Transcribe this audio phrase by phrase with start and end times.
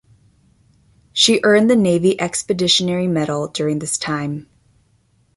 [1.13, 4.47] She earned the Navy Expeditionary Medal during this time.